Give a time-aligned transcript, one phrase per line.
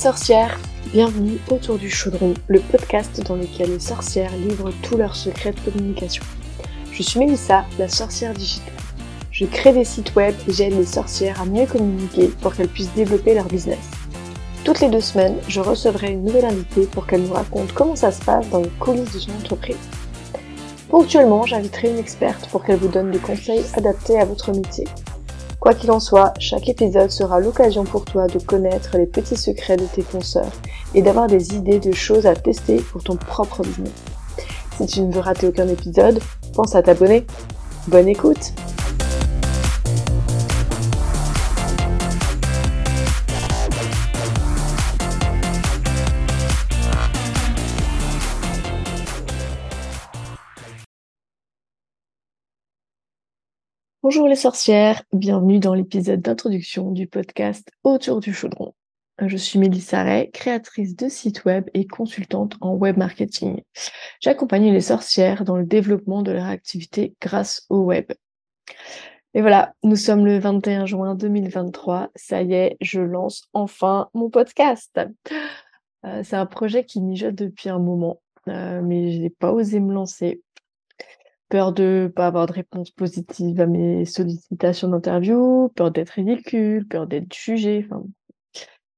[0.00, 0.58] sorcières,
[0.94, 5.60] bienvenue autour du chaudron, le podcast dans lequel les sorcières livrent tous leurs secrets de
[5.60, 6.24] communication.
[6.90, 8.72] Je suis Mélissa, la sorcière digitale.
[9.30, 12.94] Je crée des sites web et j'aide les sorcières à mieux communiquer pour qu'elles puissent
[12.94, 13.90] développer leur business.
[14.64, 18.10] Toutes les deux semaines, je recevrai une nouvelle invitée pour qu'elle nous raconte comment ça
[18.10, 19.76] se passe dans les coulisses de son entreprise.
[20.88, 24.86] Ponctuellement, j'inviterai une experte pour qu'elle vous donne des conseils adaptés à votre métier
[25.60, 29.76] Quoi qu'il en soit, chaque épisode sera l'occasion pour toi de connaître les petits secrets
[29.76, 30.52] de tes consoeurs
[30.94, 33.92] et d'avoir des idées de choses à tester pour ton propre business.
[34.78, 36.18] Si tu ne veux rater aucun épisode,
[36.54, 37.26] pense à t'abonner.
[37.88, 38.54] Bonne écoute
[54.10, 58.74] Bonjour les sorcières, bienvenue dans l'épisode d'introduction du podcast Autour du chaudron.
[59.24, 63.62] Je suis Mélissa Ray, créatrice de sites web et consultante en web marketing.
[64.20, 68.10] J'accompagne les sorcières dans le développement de leur activité grâce au web.
[69.34, 72.10] Et voilà, nous sommes le 21 juin 2023.
[72.16, 74.98] Ça y est, je lance enfin mon podcast.
[76.04, 79.78] Euh, c'est un projet qui mijote depuis un moment, euh, mais je n'ai pas osé
[79.78, 80.42] me lancer
[81.50, 87.06] peur de pas avoir de réponse positive à mes sollicitations d'interview, peur d'être ridicule, peur
[87.06, 88.04] d'être jugée, enfin,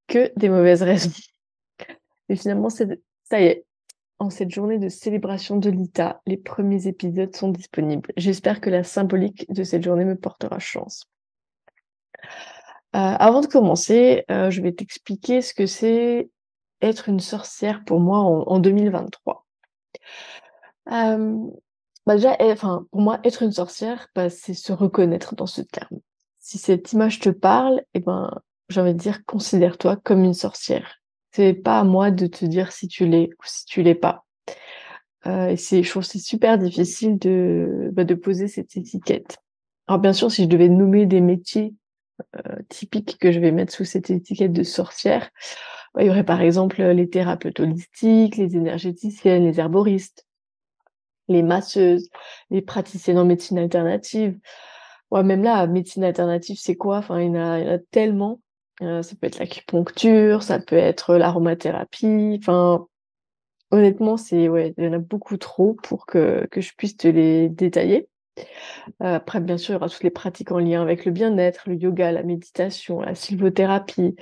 [0.07, 1.11] que des mauvaises raisons.
[2.29, 2.85] Et finalement, ça
[3.41, 3.65] y est,
[4.19, 8.13] en cette journée de célébration de l'ITA, les premiers épisodes sont disponibles.
[8.17, 11.07] J'espère que la symbolique de cette journée me portera chance.
[12.95, 16.29] Euh, avant de commencer, euh, je vais t'expliquer ce que c'est
[16.83, 19.47] être une sorcière pour moi en, 2023.
[22.07, 25.63] Bah déjà, eh, enfin, pour moi, être une sorcière, bah, c'est se reconnaître dans ce
[25.63, 26.01] terme.
[26.41, 30.97] Si cette image te parle, eh ben, j'ai envie de dire, considère-toi comme une sorcière.
[31.31, 34.25] C'est pas à moi de te dire si tu l'es ou si tu l'es pas.
[35.27, 39.39] Euh, et c'est, je trouve, c'est super difficile de, bah, de poser cette étiquette.
[39.87, 41.75] Alors bien sûr, si je devais nommer des métiers
[42.37, 45.31] euh, typiques que je vais mettre sous cette étiquette de sorcière,
[45.95, 50.27] bah, il y aurait par exemple les thérapeutes holistiques, les énergéticiennes, les herboristes,
[51.33, 52.09] les masseuses,
[52.51, 54.39] les praticiennes en médecine alternative.
[55.11, 56.99] Ouais, même là, médecine alternative, c'est quoi?
[56.99, 58.41] Enfin, il y, en a, tellement.
[58.83, 62.39] Euh, ça peut être l'acupuncture, ça peut être l'aromathérapie.
[62.41, 62.87] Enfin,
[63.71, 67.09] honnêtement, c'est ouais, il y en a beaucoup trop pour que, que je puisse te
[67.09, 68.09] les détailler.
[69.03, 71.69] Euh, après, bien sûr, il y aura toutes les pratiques en lien avec le bien-être,
[71.69, 74.17] le yoga, la méditation, la sylvothérapie.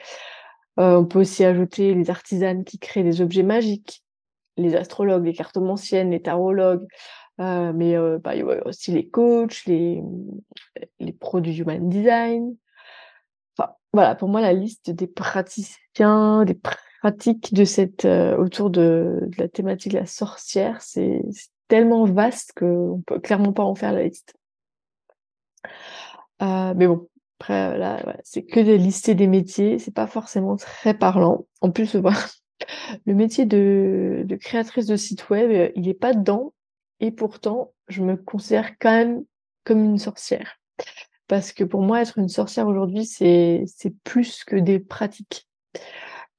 [0.78, 4.02] Euh, on peut aussi ajouter les artisanes qui créent des objets magiques
[4.56, 6.86] les astrologues, les cartomanciennes, les tarologues,
[7.40, 10.02] euh, mais euh, bah, il y a aussi les coachs, les,
[10.98, 12.54] les pros du human design.
[13.56, 16.58] Enfin, voilà, pour moi, la liste des praticiens, des
[17.00, 21.22] pratiques de cette, euh, autour de, la thématique de la sorcière, c'est
[21.68, 24.34] tellement vaste qu'on peut clairement pas en faire la liste.
[26.40, 27.08] mais bon,
[27.38, 31.46] après, là, c'est que de lister des métiers, c'est pas forcément très parlant.
[31.62, 32.18] En plus, voilà,
[33.06, 36.52] le métier de, créatrice de site web, euh, il n'est pas dedans.
[37.00, 39.24] Et pourtant, je me considère quand même
[39.64, 40.58] comme une sorcière.
[41.28, 43.64] Parce que pour moi, être une sorcière aujourd'hui, c'est
[44.04, 45.48] plus que des pratiques.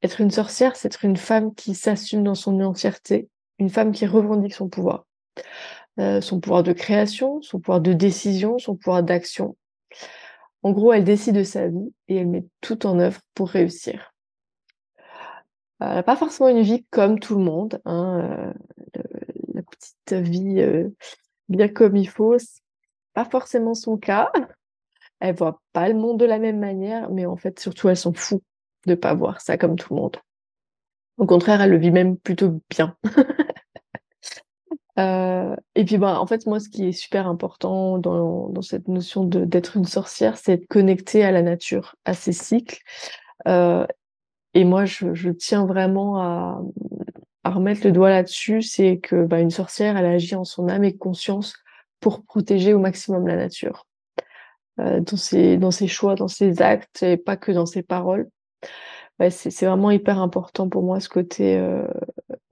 [0.03, 4.05] Être une sorcière, c'est être une femme qui s'assume dans son entièreté, une femme qui
[4.05, 5.05] revendique son pouvoir.
[5.99, 9.55] Euh, son pouvoir de création, son pouvoir de décision, son pouvoir d'action.
[10.63, 14.10] En gros, elle décide de sa vie et elle met tout en œuvre pour réussir.
[15.81, 18.53] N'a pas forcément une vie comme tout le monde, hein,
[18.95, 19.01] euh,
[19.53, 20.89] la petite vie euh,
[21.49, 22.37] bien comme il faut,
[23.13, 24.31] pas forcément son cas.
[25.19, 28.13] Elle voit pas le monde de la même manière, mais en fait, surtout, elle s'en
[28.13, 28.41] fout
[28.87, 30.17] de pas voir ça comme tout le monde.
[31.17, 32.95] Au contraire, elle le vit même plutôt bien.
[34.99, 39.23] Euh, et puis, bah, en fait, moi, ce qui est super important dans, cette notion
[39.23, 42.77] d'être une sorcière, c'est être connectée à la nature, à ses cycles,
[43.47, 43.87] euh,
[44.53, 46.61] et moi, je, je tiens vraiment à,
[47.43, 50.83] à, remettre le doigt là-dessus, c'est que bah, une sorcière, elle agit en son âme
[50.83, 51.55] et conscience
[51.99, 53.87] pour protéger au maximum la nature,
[54.79, 58.29] euh, dans ses dans ses choix, dans ses actes, et pas que dans ses paroles.
[59.19, 61.87] Ouais, c'est vraiment hyper important pour moi ce côté euh,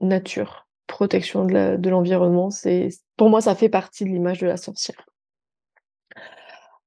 [0.00, 2.50] nature, protection de l'environnement.
[2.50, 5.04] c'est pour moi, ça fait partie de l'image de la sorcière.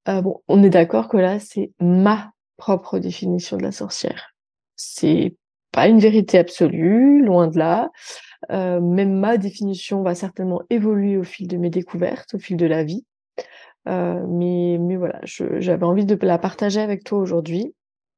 [0.07, 4.32] Euh, bon, on est d'accord que là, c'est ma propre définition de la sorcière.
[4.75, 5.35] C'est
[5.71, 7.91] pas une vérité absolue, loin de là.
[8.51, 12.65] Euh, même ma définition va certainement évoluer au fil de mes découvertes, au fil de
[12.65, 13.05] la vie.
[13.87, 17.73] Euh, mais, voilà, j'avais envie de la partager avec toi aujourd'hui.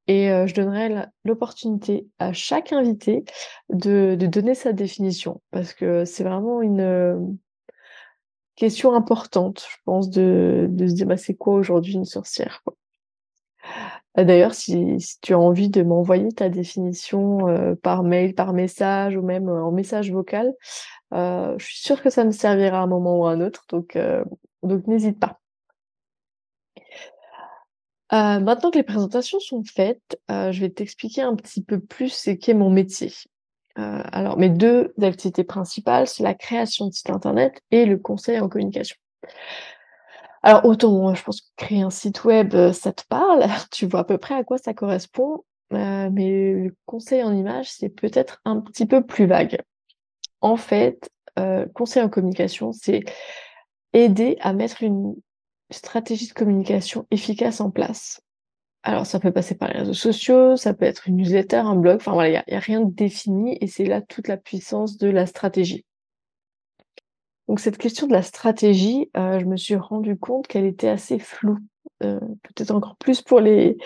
[0.08, 3.24] et je donnerai l'opportunité à chaque invité
[3.70, 7.36] de, donner sa définition parce que c'est vraiment une
[8.56, 12.62] question importante, je pense, de, se dire bah, c'est quoi aujourd'hui une sorcière.
[14.16, 19.22] D'ailleurs, si, tu as envie de m'envoyer ta définition euh, par mail, par message ou
[19.22, 20.52] même en message vocal,
[21.14, 23.64] euh, je suis sûre que ça me servira à un moment ou à un autre,
[23.68, 23.98] donc,
[24.62, 25.38] donc n'hésite pas.
[28.12, 32.10] Euh, maintenant que les présentations sont faites, euh, je vais t'expliquer un petit peu plus
[32.10, 33.12] ce qu'est mon métier.
[33.78, 38.38] Euh, alors, mes deux activités principales, c'est la création de site internet et le conseil
[38.38, 38.96] en communication.
[40.46, 44.04] Alors, autant, je pense que créer un site web, ça te parle, tu vois à
[44.04, 48.86] peu près à quoi ça correspond, mais le conseil en image, c'est peut-être un petit
[48.86, 49.60] peu plus vague.
[50.40, 51.10] En fait,
[51.74, 53.02] conseil en communication, c'est
[53.92, 55.16] aider à mettre une
[55.72, 58.20] stratégie de communication efficace en place.
[58.84, 61.96] Alors, ça peut passer par les réseaux sociaux, ça peut être une newsletter, un blog,
[61.96, 65.08] enfin voilà, il n'y a, rien de défini et c'est là toute la puissance de
[65.08, 65.85] la stratégie.
[67.48, 71.18] Donc, cette question de la stratégie, euh, je me suis rendu compte qu'elle était assez
[71.18, 71.58] floue,
[72.02, 73.76] euh, peut-être encore plus pour les,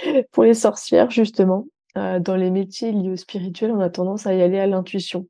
[0.55, 1.67] sorcières, justement.
[1.99, 5.27] Euh, dans les métiers liés au spirituel, on a tendance à y aller à l'intuition.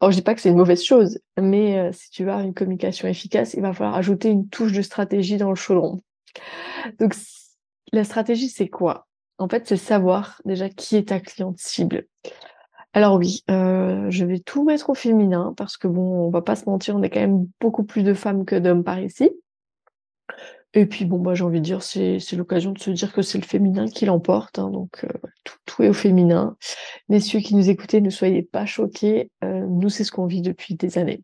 [0.00, 2.52] Alors, je dis pas que c'est une mauvaise chose, mais si tu veux avoir une
[2.52, 6.02] communication efficace, il va falloir ajouter une touche de stratégie dans le chaudron.
[6.98, 7.14] Donc,
[7.92, 9.06] la stratégie, c'est quoi?
[9.38, 12.06] En fait, c'est savoir déjà qui est ta cliente cible.
[12.96, 16.56] Alors oui, euh, je vais tout mettre au féminin parce que bon, on va pas
[16.56, 19.30] se mentir, on est quand même beaucoup plus de femmes que d'hommes par ici.
[20.72, 23.36] Et puis bon, bah, j'ai envie de dire, c'est l'occasion de se dire que c'est
[23.36, 24.58] le féminin qui l'emporte.
[24.58, 25.28] Hein, donc euh,
[25.66, 26.56] tout, est au féminin.
[27.10, 29.30] Messieurs qui nous écoutez, ne soyez pas choqués.
[29.44, 31.22] Euh, nous, c'est ce qu'on vit depuis des années.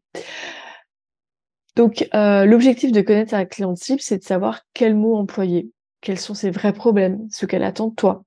[1.74, 5.70] Donc l'objectif de connaître sa cliente cible, c'est de savoir quels mots employer,
[6.02, 8.24] quels sont ses vrais problèmes, ce qu'elle attend de toi.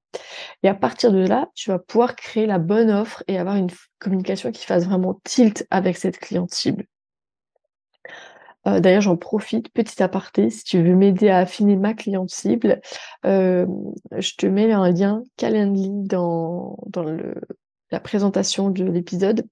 [0.63, 3.69] Et à partir de là, tu vas pouvoir créer la bonne offre et avoir une
[3.99, 6.85] communication qui fasse vraiment tilt avec cette cliente cible.
[8.67, 12.81] Euh, d'ailleurs, j'en profite, petit aparté, si tu veux m'aider à affiner ma cliente cible,
[13.25, 13.67] euh,
[14.17, 16.77] je te mets un lien Calendly dans,
[17.91, 19.47] la présentation de l'épisode.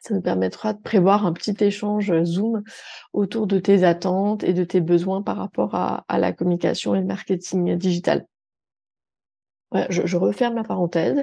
[0.00, 2.62] Ça nous permettra de prévoir un petit échange Zoom
[3.12, 7.06] autour de tes attentes et de tes besoins par rapport à la communication et le
[7.06, 8.26] marketing digital.
[9.88, 11.22] Je, referme la parenthèse.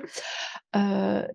[0.76, 1.26] Euh,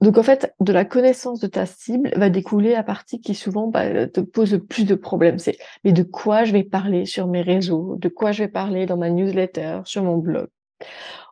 [0.00, 3.68] donc en fait, de la connaissance de ta cible va découler la partie qui souvent
[3.68, 5.38] bah, te pose plus de problèmes.
[5.38, 8.84] C'est mais de quoi je vais parler sur mes réseaux, de quoi je vais parler
[8.84, 10.48] dans ma newsletter, sur mon blog?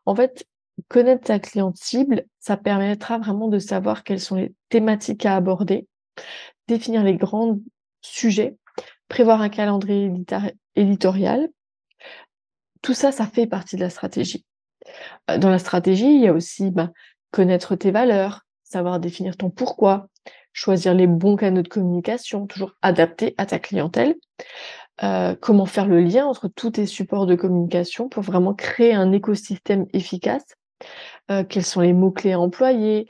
[0.07, 0.47] En fait,
[0.89, 5.89] connaître ta cliente cible, ça permettra vraiment de savoir quelles sont les thématiques à aborder,
[6.69, 7.59] définir les grands
[8.03, 8.57] sujets,
[9.09, 10.13] prévoir un calendrier
[10.77, 11.49] éditorial.
[12.83, 14.45] Tout ça, ça fait partie de la stratégie.
[15.31, 16.91] Euh, dans la stratégie, il y a aussi bah,
[17.31, 20.09] connaître tes valeurs, savoir définir ton pourquoi,
[20.53, 24.15] choisir les bons canaux de communication, toujours adaptés à ta clientèle,
[25.03, 29.13] euh, comment faire le lien entre tous tes supports de communication pour vraiment créer un
[29.13, 30.45] écosystème efficace,
[31.31, 33.07] euh, quels sont les mots-clés à employer,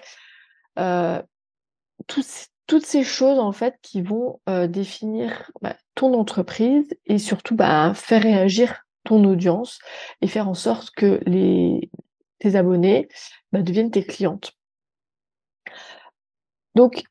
[2.07, 8.23] toutes ces choses en fait qui vont définir bah, ton entreprise et surtout bah, faire
[8.23, 9.79] réagir ton audience
[10.21, 11.91] et faire en sorte que les,
[12.39, 13.09] tes abonnés
[13.53, 14.53] bah, deviennent tes clientes.
[16.75, 17.03] Donc,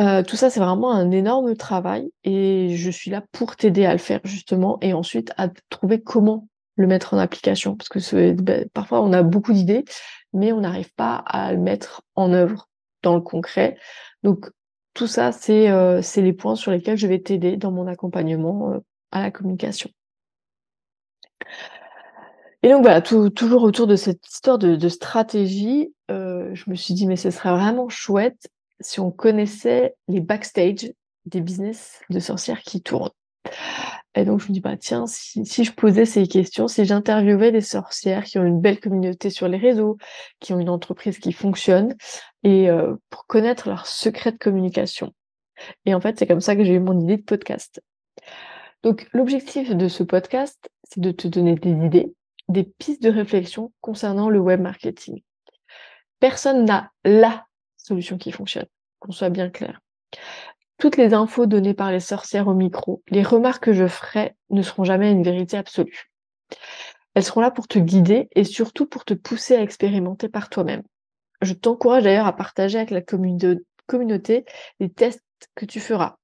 [0.00, 3.92] euh, tout ça, c'est vraiment un énorme travail et je suis là pour t'aider à
[3.92, 8.68] le faire justement et ensuite à trouver comment le mettre en application parce que ben,
[8.74, 9.84] parfois on a beaucoup d'idées
[10.32, 12.68] mais on n'arrive pas à le mettre en œuvre
[13.02, 13.78] dans le concret.
[14.24, 14.50] Donc
[14.94, 18.78] tout ça, c'est euh, les points sur lesquels je vais t'aider dans mon accompagnement euh,
[19.12, 19.90] à la communication.
[22.62, 27.16] Et donc voilà, toujours autour de cette histoire de, stratégie, je me suis dit mais
[27.16, 28.48] ce serait vraiment chouette
[28.80, 30.92] si on connaissait les backstage
[31.26, 33.10] des business de sorcières qui tournent.
[34.14, 37.50] Et donc je me dis bah tiens si, si je posais ces questions, si j'interviewais
[37.50, 39.98] des sorcières qui ont une belle communauté sur les réseaux,
[40.40, 41.96] qui ont une entreprise qui fonctionne,
[42.44, 45.12] et euh, pour connaître leurs secrets de communication.
[45.84, 47.82] Et en fait c'est comme ça que j'ai eu mon idée de podcast.
[48.82, 52.14] Donc l'objectif de ce podcast, c'est de te donner des idées,
[52.48, 55.22] des pistes de réflexion concernant le web marketing.
[56.20, 58.66] Personne n'a la solution qui fonctionne,
[58.98, 59.80] qu'on soit bien clair.
[60.78, 64.62] Toutes les infos données par les sorcières au micro, les remarques que je ferai ne
[64.62, 66.10] seront jamais une vérité absolue.
[67.14, 70.82] Elles seront là pour te guider et surtout pour te pousser à expérimenter par toi-même.
[71.42, 74.44] Je t'encourage d'ailleurs à partager avec la communauté
[74.80, 75.22] les tests
[75.54, 76.16] que tu feras,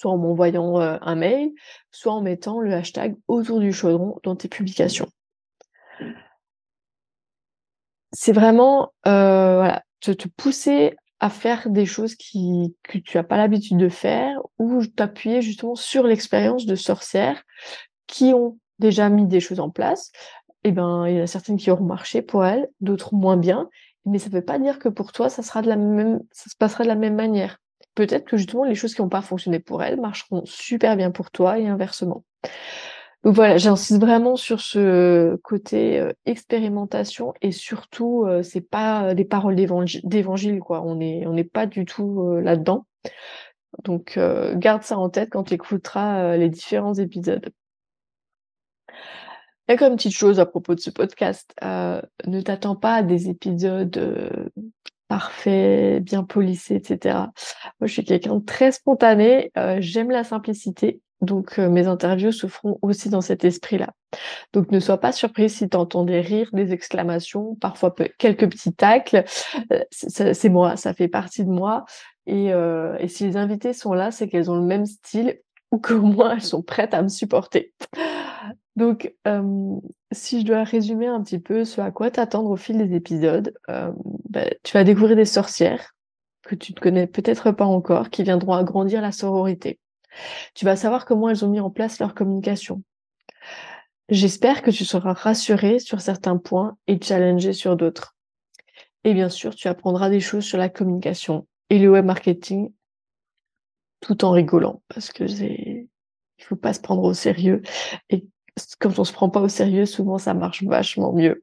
[0.00, 1.50] soit en m'envoyant un mail,
[1.90, 5.08] soit en mettant le hashtag autour du chaudron dans tes publications.
[8.12, 14.38] c'est vraiment te, pousser à faire des choses que tu n'as pas l'habitude de faire
[14.58, 17.42] ou t'appuyer justement sur l'expérience de sorcières
[18.06, 20.10] qui ont déjà mis des choses en place.
[20.64, 23.68] Eh ben, il y en a certaines qui auront marché pour elles, d'autres moins bien.
[24.06, 26.94] Mais ça ne veut pas dire que pour toi, ça ça se passera de la
[26.94, 27.58] même manière.
[28.00, 31.30] Peut-être que justement, les choses qui n'ont pas fonctionné pour elles marcheront super bien pour
[31.30, 32.24] toi et inversement.
[33.24, 39.26] Donc voilà, j'insiste vraiment sur ce côté euh, expérimentation et surtout, euh, c'est pas des
[39.26, 40.80] paroles d'évangile, quoi.
[40.80, 42.86] On n'est on pas du tout euh, là-dedans.
[43.84, 44.18] Donc
[44.54, 47.50] garde ça en tête quand tu écouteras les différents épisodes.
[49.68, 51.54] Il y a petite chose à propos de ce podcast.
[51.62, 54.50] ne t'attends pas à des épisodes
[55.10, 57.18] parfaits, bien polissés, etc.
[57.80, 59.50] Moi, je suis quelqu'un de très spontané.
[59.80, 61.00] J'aime la simplicité.
[61.20, 63.90] Donc euh, mes interviews se feront aussi dans cet esprit-là.
[64.52, 68.72] Donc ne sois pas surprise si tu entends des rires, des exclamations, parfois quelques petits
[68.72, 69.24] tacles.
[69.72, 71.84] Euh, c'est moi, ça fait partie de moi.
[72.26, 75.40] Et, euh, et si les invités sont là, c'est qu'elles ont le même style
[75.72, 77.74] ou qu'au moins elles sont prêtes à me supporter.
[78.76, 79.14] Donc
[80.12, 83.52] si je dois résumer un petit peu ce à quoi t'attendre au fil des épisodes,
[83.68, 85.94] bah, tu vas découvrir des sorcières
[86.42, 89.78] que tu ne connais peut-être pas encore, qui viendront agrandir la sororité.
[90.54, 92.82] Tu vas savoir comment elles ont mis en place leur communication.
[94.08, 98.16] J'espère que tu seras rassuré sur certains points et challengé sur d'autres.
[99.04, 102.72] Et bien sûr, tu apprendras des choses sur la communication et le web marketing
[104.00, 105.86] tout en rigolant parce que c'est
[106.38, 107.62] il faut pas se prendre au sérieux
[108.78, 111.42] quand on se prend pas au sérieux, souvent ça marche vachement mieux.